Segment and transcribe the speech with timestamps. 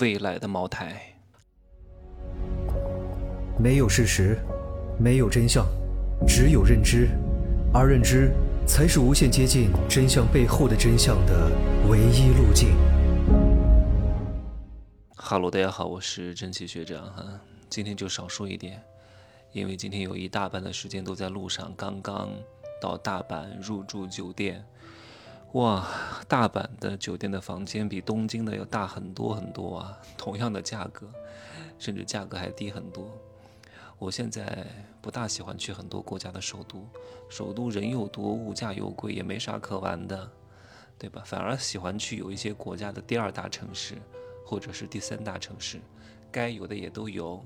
[0.00, 1.00] 未来的茅台。
[3.58, 4.38] 没有事实，
[4.98, 5.66] 没有真相，
[6.26, 7.08] 只有认知，
[7.72, 8.32] 而认知
[8.66, 11.50] 才是无限接近真相背后的真相的
[11.88, 12.70] 唯一路径。
[15.16, 17.40] 哈喽，大家好，我是真奇学长哈，
[17.70, 18.82] 今天就少说一点，
[19.52, 22.30] 因为今天有一大半的时间都在路上，刚刚
[22.80, 24.64] 到大阪入住酒店。
[25.54, 25.86] 哇，
[26.26, 29.96] 大阪的酒店的房间比东京的要大很多很多啊！
[30.18, 31.08] 同样的价格，
[31.78, 33.08] 甚至价格还低很多。
[33.96, 34.66] 我现在
[35.00, 36.88] 不大喜欢去很多国家的首都，
[37.28, 40.28] 首都人又多，物价又贵，也没啥可玩的，
[40.98, 41.22] 对吧？
[41.24, 43.94] 反而喜欢去有一些国家的第二大城市，
[44.44, 45.80] 或者是第三大城市，
[46.32, 47.40] 该有的也都有，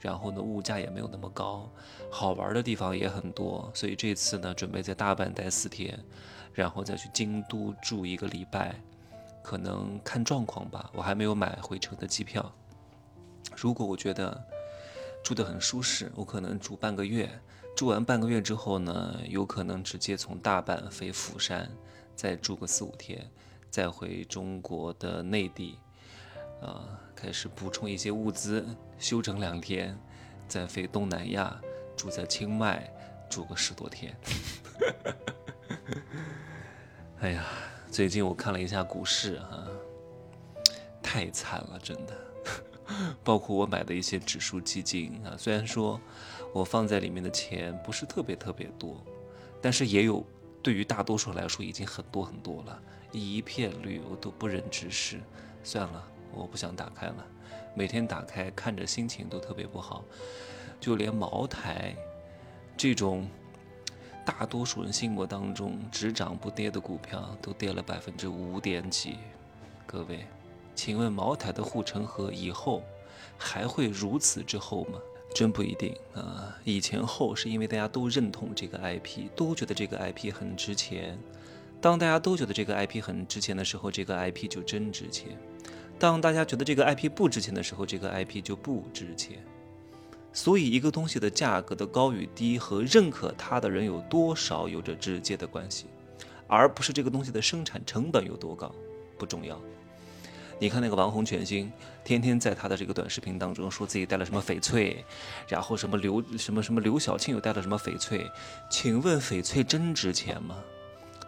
[0.00, 1.70] 然后呢，物价也没有那么高，
[2.10, 3.70] 好玩的地方也很多。
[3.72, 5.96] 所以这次呢，准备在大阪待四天。
[6.54, 8.74] 然后再去京都住一个礼拜，
[9.42, 10.90] 可能看状况吧。
[10.94, 12.52] 我还没有买回程的机票。
[13.56, 14.42] 如果我觉得
[15.22, 17.28] 住得很舒适，我可能住半个月。
[17.74, 21.70] 住完半个月之后呢，有可能直接从大阪飞釜山，
[22.14, 23.26] 再住个四五天，
[23.70, 25.78] 再回中国的内地，
[26.60, 28.66] 啊，开始补充一些物资，
[28.98, 29.98] 休整两天，
[30.46, 31.58] 再飞东南亚，
[31.96, 32.92] 住在清迈，
[33.30, 34.14] 住个十多天。
[37.22, 37.46] 哎呀，
[37.88, 39.64] 最近我看了一下股市啊，
[41.00, 42.12] 太惨了，真的。
[43.22, 46.00] 包括我买的一些指数基金啊，虽然说
[46.52, 49.00] 我放在里面的钱不是特别特别多，
[49.60, 50.26] 但是也有，
[50.64, 55.20] 对于大多数来说已经很多很多了，一片绿，我都不忍直视。
[55.62, 57.24] 算了，我不想打开了，
[57.72, 60.04] 每天打开看着心情都特别不好，
[60.80, 61.94] 就连茅台
[62.76, 63.28] 这种。
[64.24, 69.16] 大多数人心目当中只涨不跌的股票都跌了百分之五点几，
[69.86, 70.26] 各位，
[70.74, 72.82] 请问茅台的护城河以后
[73.36, 74.98] 还会如此之厚吗？
[75.34, 76.54] 真不一定啊！
[76.62, 81.18] 以前厚是因为大家都认同这个 IP，都觉得这个 IP 很值钱。
[81.80, 85.30] 当大家都觉得这个 IP 很值钱的时候，这个 IP 就真值钱；
[85.98, 89.38] 当大家觉得这个 IP 不值钱的时候，这个 IP 就不值钱。
[90.32, 95.86] 所以，一个东西的价格的高与低和认可它的人有多少有着直接的关系，
[96.46, 98.74] 而不是这个东西的生产成本有多高，
[99.18, 99.60] 不重要。
[100.58, 101.70] 你看那个王红全星，
[102.04, 105.04] 天天在他的这个短视频当中说自己带了什么翡翠，
[105.48, 108.30] 然后什么刘什么什么刘晓庆又带了什么翡翠，
[108.70, 110.56] 请问翡翠真值钱吗？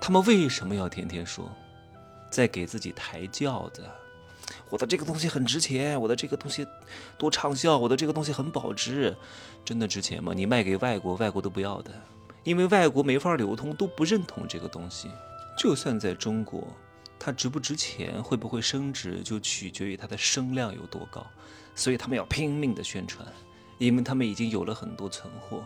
[0.00, 1.50] 他们为什么要天天说，
[2.30, 3.82] 在给自己抬轿子？
[4.68, 6.66] 我的这个东西很值钱，我的这个东西
[7.16, 9.16] 多畅销，我的这个东西很保值，
[9.64, 10.32] 真的值钱吗？
[10.34, 11.92] 你卖给外国，外国都不要的，
[12.42, 15.10] 因为外国没法流通，都不认同这个东西。
[15.56, 16.66] 就算在中国，
[17.18, 21.24] 它值不值钱，会不会升值，就取决于它的声量有多高。
[21.74, 23.26] 所以他们要拼命的宣传，
[23.78, 25.62] 因为他们已经有了很多存货。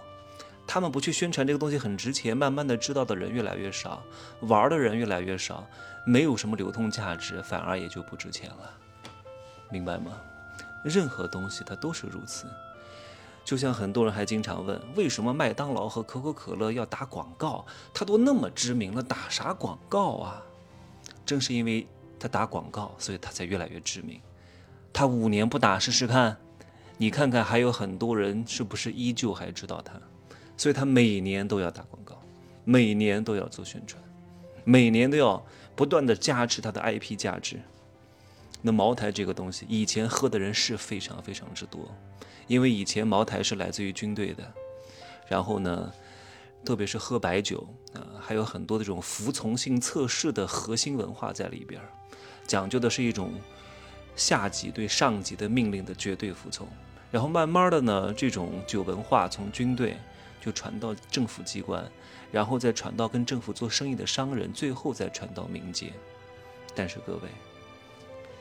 [0.69, 4.03] 他们不去宣传这个东西很值钱，慢慢的知道的人越来越少，
[4.43, 5.67] 玩的人越来越少，
[6.05, 8.71] 没有什么流通价值，反而也就不值钱了，
[9.71, 10.13] 明白吗？
[10.85, 12.47] 任何东西它都是如此。
[13.47, 17.65] 就像很多人还经常问，为什么麦当劳和可口可乐要打广告？
[17.95, 20.43] 它都那么知名了，打啥广告啊？
[21.25, 21.89] 正是因为
[22.21, 24.21] 它打广告，所以它才越来越知名。
[24.93, 26.37] 它五年不打试试看，
[26.99, 29.95] 你看看还有很多人是不是依旧还知道它？
[30.59, 32.21] 所以他每年都要打广告，
[32.65, 34.03] 每年都要做宣传，
[34.65, 35.43] 每年都要
[35.77, 37.59] 不断的加持它的 IP 价值。
[38.61, 41.89] 那茅台这个东西，以前喝的人是非常非常之多，
[42.49, 44.53] 因为以前茅台是来自于军队的，
[45.29, 45.93] 然后呢，
[46.65, 47.65] 特别是喝白酒
[47.95, 51.81] 啊，还有很多的这种服从性测试的核心文化在里边，
[52.49, 53.33] 讲究的是一种
[54.17, 56.67] 下级对上级的命令的绝对服从。
[57.13, 59.97] 然后慢慢的呢，这种酒文化从军队。
[60.41, 61.91] 就传到政府机关，
[62.31, 65.93] 然后再传到跟政府做生意的商人，最后再传到民间。
[66.75, 67.29] 但是各位，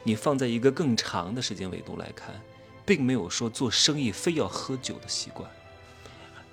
[0.04, 2.40] 你放在一个更长的时间维度来看，
[2.86, 5.50] 并没有说做生意非要喝酒的习惯。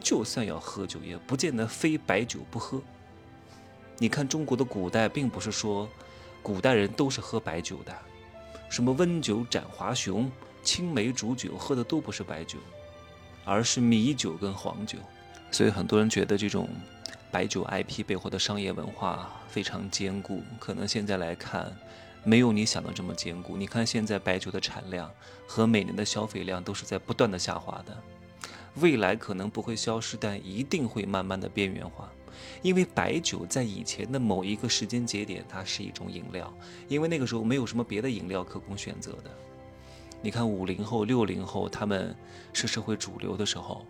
[0.01, 2.83] 就算要喝酒，也不见得非白酒不喝。
[3.99, 5.89] 你看中国的古代，并不是说
[6.43, 7.97] 古代人都是喝白酒的，
[8.69, 10.31] 什么温酒斩华雄、
[10.63, 12.59] 青梅煮酒，喝的都不是白酒，
[13.45, 14.99] 而是米酒跟黄酒。
[15.55, 16.69] 所以很多人觉得这种
[17.31, 21.73] 白酒 IP 背后的商业文化非常坚固，可能现在来看
[22.25, 23.57] 没有你想的这么坚固。
[23.57, 25.09] 你看现在白酒的产量
[25.47, 27.97] 和每年的消费量都是在不断的下滑的，
[28.81, 32.11] 未来可能不会消失，但一定会慢慢的边缘化。
[32.61, 36.53] 因为白酒在以前的某一个时间节点，它是一种饮料，
[36.89, 39.31] 因为那个时候没有什么别的饮料可供选择的。
[40.21, 42.13] 你看五零后、六零后，他们
[42.53, 43.87] 是社会主流的时候，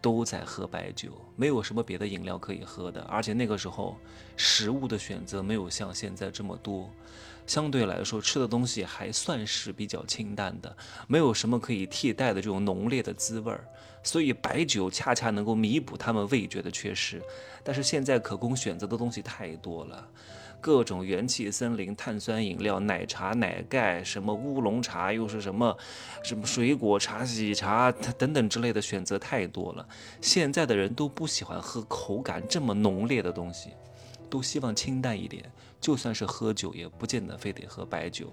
[0.00, 3.96] 都在喝白酒，没有什么别的饮料可以喝的，而且那个时候
[4.36, 6.90] 食物的选择没有像现在这么多，
[7.46, 10.76] 相对来说吃的东西还算是比较清淡的，
[11.06, 13.66] 没有什么可以替代的这种浓烈的滋味儿，
[14.02, 17.22] 所以白酒恰恰能够弥补他们味觉的缺失。
[17.62, 20.06] 但是现在可供选择的东西太多了。
[20.64, 25.76] 各种元气森林、碳酸饮料、奶茶、奶盖，什么乌龙茶，又是什么，
[26.22, 29.86] 什么水果茶、喜茶等等之类的选择太多了。
[30.22, 33.72] 现在的人都不喜欢喝口感这么浓烈的东西，
[34.30, 35.52] 都希望清淡一点。
[35.82, 38.32] 就算是喝酒，也不见得非得喝白酒，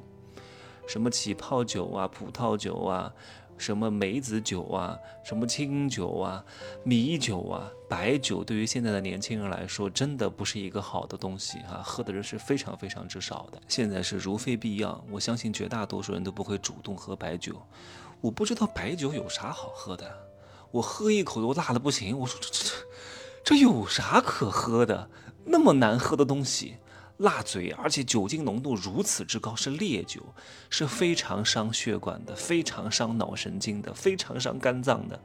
[0.88, 3.14] 什么起泡酒啊、葡萄酒啊。
[3.62, 6.44] 什么梅子酒啊，什么清酒啊，
[6.84, 13.62] 米酒啊，白酒，对于现在的年轻人来说，真的不是一个好的东西啊，喝的人是非常非常之少的。
[13.68, 17.56] 现在是如非必要，我相信绝大多数人都不会主动喝白酒。
[18.20, 20.12] 我不知道白酒有啥好喝的，
[20.72, 22.18] 我喝一口都辣的不行。
[22.18, 22.76] 我说这这这
[23.44, 25.08] 这有啥可喝的？
[25.46, 26.78] 那么难喝的东西。
[27.22, 30.22] 辣嘴，而且酒精浓度如此之高，是烈酒，
[30.70, 35.20] 是非常伤血管的，非常伤脑神经的，非常伤肝脏的。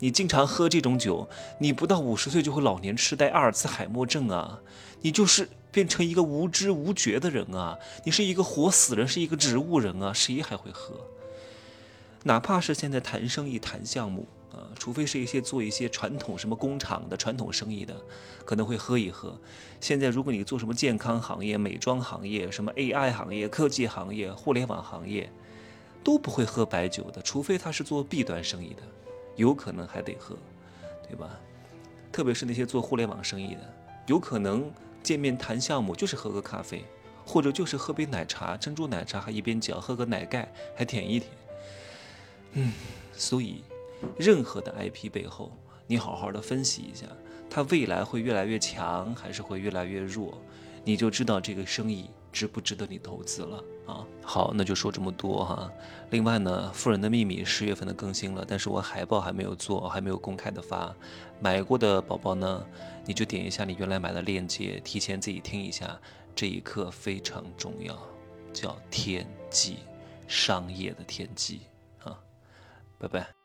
[0.00, 1.28] 你经常喝这种酒，
[1.58, 4.60] 你不到五十岁就会老年痴呆、阿尔茨海默症啊！
[5.02, 7.78] 你就是变成一个无知无觉的人啊！
[8.04, 10.12] 你是一个活死人，是一个植物人啊！
[10.12, 11.00] 谁还会喝？
[12.24, 14.26] 哪怕是现在谈生意、谈项目。
[14.56, 17.94] 呃，除非是一些做一些传统什么工厂的传统生意的，
[18.42, 19.38] 可能会喝一喝。
[19.82, 25.30] 现在如果你做什么健康行业、美妆行业、什么 AI 行业、科技行业、互联网行业，
[26.02, 27.20] 都不会喝白酒的。
[27.20, 28.82] 除非他是做 B 端生意的，
[29.36, 30.34] 有可能还得喝，
[31.06, 31.38] 对吧？
[32.10, 33.74] 特别是那些做互联网生意的，
[34.06, 34.72] 有可能
[35.02, 36.82] 见面谈项目就是喝个咖啡，
[37.26, 41.30] 或者就是喝杯奶茶，珍珠奶茶还一边嚼，喝个奶盖还舔一舔。
[42.52, 42.72] 嗯，
[43.12, 43.62] 所以。
[44.18, 45.52] 任何的 IP 背后，
[45.86, 47.06] 你好好的分析一下，
[47.48, 50.40] 它未来会越来越强，还是会越来越弱，
[50.84, 54.06] 你就知道这个生意值不值得你投资了啊。
[54.22, 55.70] 好，那就说这么多哈。
[56.10, 60.94] 另外呢，《富人的秘密》十月份的更新了，但是我海报还没有做，还没有公开的发。
[61.40, 62.66] 买过的宝宝呢，
[63.04, 65.98] 你就点一下你原来买的链接，提前自己听一下。
[66.34, 67.98] 这一刻非常重要，
[68.52, 69.78] 叫天机，
[70.28, 71.62] 商业的天机
[72.04, 72.18] 啊。
[72.98, 73.35] 拜拜。